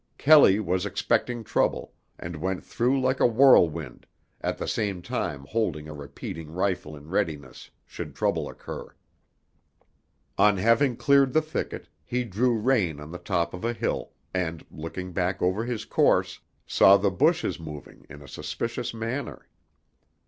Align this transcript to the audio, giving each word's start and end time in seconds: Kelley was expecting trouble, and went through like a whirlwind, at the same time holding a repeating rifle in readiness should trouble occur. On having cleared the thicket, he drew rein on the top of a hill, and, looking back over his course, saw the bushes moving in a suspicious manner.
Kelley 0.17 0.59
was 0.59 0.83
expecting 0.83 1.43
trouble, 1.43 1.93
and 2.17 2.35
went 2.37 2.63
through 2.63 2.99
like 2.99 3.19
a 3.19 3.27
whirlwind, 3.27 4.07
at 4.41 4.57
the 4.57 4.67
same 4.67 5.03
time 5.03 5.45
holding 5.45 5.87
a 5.87 5.93
repeating 5.93 6.49
rifle 6.51 6.95
in 6.95 7.07
readiness 7.07 7.69
should 7.85 8.15
trouble 8.15 8.49
occur. 8.49 8.95
On 10.39 10.57
having 10.57 10.97
cleared 10.97 11.33
the 11.33 11.41
thicket, 11.43 11.87
he 12.03 12.23
drew 12.23 12.57
rein 12.57 12.99
on 12.99 13.11
the 13.11 13.19
top 13.19 13.53
of 13.53 13.63
a 13.63 13.73
hill, 13.73 14.13
and, 14.33 14.65
looking 14.71 15.11
back 15.13 15.39
over 15.39 15.65
his 15.65 15.85
course, 15.85 16.39
saw 16.65 16.97
the 16.97 17.11
bushes 17.11 17.59
moving 17.59 18.07
in 18.09 18.23
a 18.23 18.27
suspicious 18.27 18.95
manner. 18.95 19.47